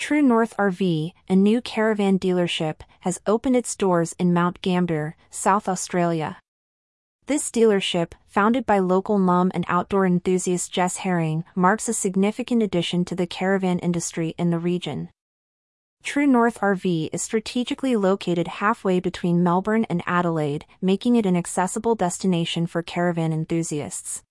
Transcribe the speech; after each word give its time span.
True 0.00 0.22
North 0.22 0.56
RV, 0.56 1.12
a 1.28 1.36
new 1.36 1.60
caravan 1.60 2.18
dealership, 2.18 2.76
has 3.00 3.20
opened 3.26 3.54
its 3.54 3.76
doors 3.76 4.14
in 4.18 4.32
Mount 4.32 4.62
Gambier, 4.62 5.14
South 5.28 5.68
Australia. 5.68 6.38
This 7.26 7.50
dealership, 7.50 8.12
founded 8.26 8.64
by 8.64 8.78
local 8.78 9.18
mum 9.18 9.50
and 9.52 9.66
outdoor 9.68 10.06
enthusiast 10.06 10.72
Jess 10.72 10.96
Herring, 10.96 11.44
marks 11.54 11.86
a 11.86 11.92
significant 11.92 12.62
addition 12.62 13.04
to 13.04 13.14
the 13.14 13.26
caravan 13.26 13.78
industry 13.80 14.34
in 14.38 14.48
the 14.48 14.58
region. 14.58 15.10
True 16.02 16.26
North 16.26 16.60
RV 16.60 17.10
is 17.12 17.20
strategically 17.20 17.94
located 17.94 18.48
halfway 18.48 19.00
between 19.00 19.42
Melbourne 19.42 19.84
and 19.90 20.02
Adelaide, 20.06 20.64
making 20.80 21.16
it 21.16 21.26
an 21.26 21.36
accessible 21.36 21.94
destination 21.94 22.66
for 22.66 22.82
caravan 22.82 23.34
enthusiasts. 23.34 24.22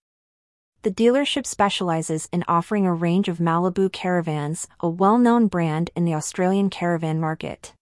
The 0.82 0.92
dealership 0.92 1.46
specializes 1.46 2.30
in 2.32 2.46
offering 2.48 2.86
a 2.86 2.94
range 2.94 3.28
of 3.28 3.40
Malibu 3.40 3.92
caravans, 3.92 4.66
a 4.80 4.88
well-known 4.88 5.48
brand 5.48 5.90
in 5.94 6.06
the 6.06 6.16
Australian 6.16 6.70
caravan 6.70 7.20
market. 7.20 7.74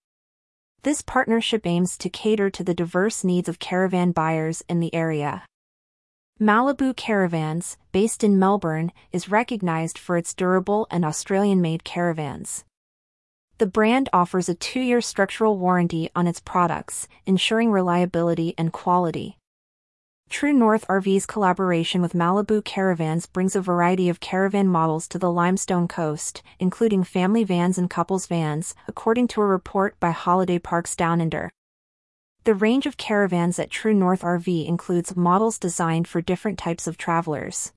This 0.82 1.00
partnership 1.02 1.64
aims 1.64 1.96
to 1.98 2.10
cater 2.10 2.50
to 2.50 2.64
the 2.64 2.74
diverse 2.74 3.22
needs 3.22 3.48
of 3.48 3.60
caravan 3.60 4.10
buyers 4.10 4.64
in 4.68 4.80
the 4.80 4.92
area. 4.92 5.44
Malibu 6.40 6.96
Caravans, 6.96 7.76
based 7.92 8.24
in 8.24 8.36
Melbourne, 8.36 8.90
is 9.12 9.28
recognized 9.28 9.96
for 9.96 10.16
its 10.16 10.34
durable 10.34 10.88
and 10.90 11.04
Australian-made 11.04 11.84
caravans. 11.84 12.64
The 13.58 13.66
brand 13.66 14.08
offers 14.12 14.48
a 14.48 14.56
two-year 14.56 15.00
structural 15.02 15.56
warranty 15.56 16.10
on 16.16 16.26
its 16.26 16.40
products, 16.40 17.06
ensuring 17.26 17.70
reliability 17.70 18.54
and 18.58 18.72
quality. 18.72 19.37
True 20.28 20.52
North 20.52 20.86
RV's 20.88 21.24
collaboration 21.24 22.02
with 22.02 22.12
Malibu 22.12 22.62
Caravans 22.62 23.24
brings 23.24 23.56
a 23.56 23.62
variety 23.62 24.10
of 24.10 24.20
caravan 24.20 24.68
models 24.68 25.08
to 25.08 25.18
the 25.18 25.32
Limestone 25.32 25.88
Coast, 25.88 26.42
including 26.58 27.02
family 27.02 27.44
vans 27.44 27.78
and 27.78 27.88
couples 27.88 28.26
vans, 28.26 28.74
according 28.86 29.28
to 29.28 29.40
a 29.40 29.46
report 29.46 29.98
by 29.98 30.10
Holiday 30.10 30.58
Parks 30.58 30.94
Down 30.94 31.22
Under. 31.22 31.50
The 32.44 32.54
range 32.54 32.84
of 32.84 32.98
caravans 32.98 33.58
at 33.58 33.70
True 33.70 33.94
North 33.94 34.20
RV 34.20 34.68
includes 34.68 35.16
models 35.16 35.58
designed 35.58 36.06
for 36.06 36.20
different 36.20 36.58
types 36.58 36.86
of 36.86 36.98
travelers. 36.98 37.72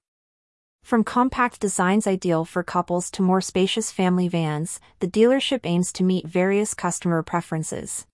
From 0.84 1.06
compact 1.06 1.62
designs 1.62 2.06
ideal 2.06 2.44
for 2.44 2.64
couples 2.64 3.10
to 3.12 3.22
more 3.22 3.40
spacious 3.40 3.94
family 3.94 4.28
vans, 4.28 4.82
the 5.00 5.08
dealership 5.08 5.62
aims 5.64 5.94
to 5.94 6.04
meet 6.04 6.28
various 6.28 6.74
customer 6.74 7.24
preferences. 7.24 8.06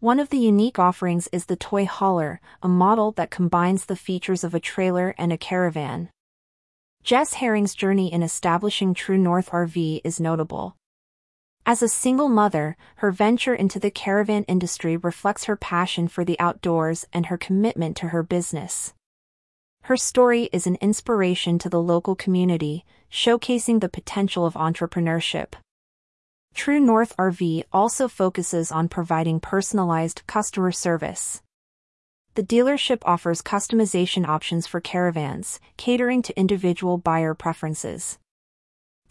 One 0.00 0.20
of 0.20 0.28
the 0.28 0.36
unique 0.36 0.78
offerings 0.78 1.26
is 1.32 1.46
the 1.46 1.56
Toy 1.56 1.86
Hauler, 1.86 2.38
a 2.62 2.68
model 2.68 3.12
that 3.12 3.30
combines 3.30 3.86
the 3.86 3.96
features 3.96 4.44
of 4.44 4.54
a 4.54 4.60
trailer 4.60 5.14
and 5.16 5.32
a 5.32 5.38
caravan. 5.38 6.10
Jess 7.02 7.34
Herring's 7.34 7.74
journey 7.74 8.12
in 8.12 8.22
establishing 8.22 8.92
True 8.92 9.16
North 9.16 9.48
RV 9.48 10.02
is 10.04 10.20
notable. 10.20 10.76
As 11.64 11.82
a 11.82 11.88
single 11.88 12.28
mother, 12.28 12.76
her 12.96 13.10
venture 13.10 13.54
into 13.54 13.80
the 13.80 13.90
caravan 13.90 14.44
industry 14.44 14.98
reflects 14.98 15.44
her 15.44 15.56
passion 15.56 16.08
for 16.08 16.26
the 16.26 16.38
outdoors 16.38 17.06
and 17.10 17.26
her 17.26 17.38
commitment 17.38 17.96
to 17.96 18.08
her 18.08 18.22
business. 18.22 18.92
Her 19.84 19.96
story 19.96 20.50
is 20.52 20.66
an 20.66 20.76
inspiration 20.82 21.58
to 21.60 21.70
the 21.70 21.80
local 21.80 22.14
community, 22.14 22.84
showcasing 23.10 23.80
the 23.80 23.88
potential 23.88 24.44
of 24.44 24.54
entrepreneurship. 24.54 25.54
True 26.56 26.80
North 26.80 27.14
RV 27.18 27.64
also 27.70 28.08
focuses 28.08 28.72
on 28.72 28.88
providing 28.88 29.40
personalized 29.40 30.22
customer 30.26 30.72
service. 30.72 31.42
The 32.34 32.42
dealership 32.42 33.02
offers 33.04 33.42
customization 33.42 34.26
options 34.26 34.66
for 34.66 34.80
caravans, 34.80 35.60
catering 35.76 36.22
to 36.22 36.36
individual 36.36 36.96
buyer 36.96 37.34
preferences. 37.34 38.18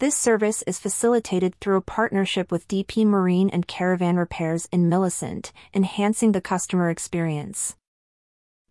This 0.00 0.16
service 0.16 0.62
is 0.66 0.80
facilitated 0.80 1.54
through 1.60 1.76
a 1.76 1.82
partnership 1.82 2.50
with 2.50 2.66
DP 2.66 3.06
Marine 3.06 3.48
and 3.48 3.68
Caravan 3.68 4.16
Repairs 4.16 4.68
in 4.72 4.88
Millicent, 4.88 5.52
enhancing 5.72 6.32
the 6.32 6.40
customer 6.40 6.90
experience. 6.90 7.76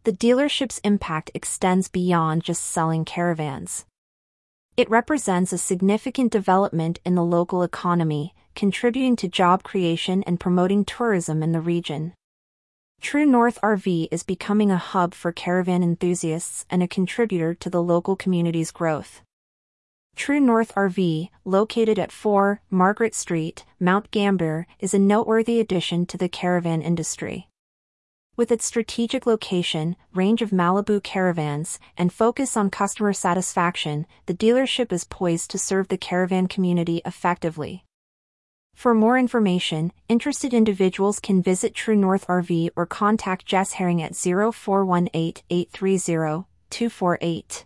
The 0.04 0.12
dealership's 0.12 0.82
impact 0.84 1.32
extends 1.34 1.88
beyond 1.88 2.44
just 2.44 2.62
selling 2.62 3.06
caravans. 3.06 3.86
It 4.76 4.90
represents 4.90 5.54
a 5.54 5.58
significant 5.58 6.34
development 6.34 7.00
in 7.06 7.16
the 7.16 7.24
local 7.24 7.64
economy, 7.64 8.34
contributing 8.56 9.16
to 9.18 9.28
job 9.28 9.64
creation 9.64 10.24
and 10.24 10.40
promoting 10.40 10.86
tourism 10.86 11.44
in 11.44 11.52
the 11.52 11.62
region. 11.62 12.14
True 13.02 13.26
North 13.26 13.60
RV 13.62 14.08
is 14.10 14.24
becoming 14.24 14.72
a 14.72 14.78
hub 14.78 15.14
for 15.14 15.32
caravan 15.32 15.84
enthusiasts 15.84 16.66
and 16.70 16.82
a 16.82 16.88
contributor 16.88 17.54
to 17.54 17.70
the 17.70 17.84
local 17.84 18.16
community's 18.16 18.72
growth. 18.72 19.22
True 20.16 20.40
North 20.40 20.74
RV, 20.76 21.30
located 21.44 22.00
at 22.00 22.12
4 22.12 22.62
Margaret 22.70 23.14
Street, 23.14 23.66
Mount 23.80 24.12
Gambier, 24.12 24.66
is 24.80 24.94
a 24.94 25.00
noteworthy 25.00 25.60
addition 25.60 26.06
to 26.06 26.18
the 26.18 26.30
caravan 26.30 26.82
industry. 26.82 27.50
With 28.38 28.52
its 28.52 28.66
strategic 28.66 29.26
location, 29.26 29.96
range 30.14 30.42
of 30.42 30.50
Malibu 30.50 31.02
caravans, 31.02 31.80
and 31.98 32.12
focus 32.12 32.58
on 32.58 32.70
customer 32.70 33.14
satisfaction, 33.14 34.06
the 34.26 34.34
dealership 34.34 34.92
is 34.92 35.06
poised 35.06 35.52
to 35.52 35.58
serve 35.58 35.88
the 35.88 35.98
caravan 35.98 36.48
community 36.48 37.02
effectively. 37.06 37.85
For 38.76 38.94
more 38.94 39.18
information, 39.18 39.92
interested 40.08 40.54
individuals 40.54 41.20
can 41.20 41.42
visit 41.42 41.74
True 41.74 41.96
North 41.96 42.28
RV 42.28 42.70
or 42.76 42.86
contact 42.86 43.46
Jess 43.46 43.74
Herring 43.74 44.02
at 44.04 44.16
0418 44.16 45.44
830 45.50 46.46
248. 46.70 47.66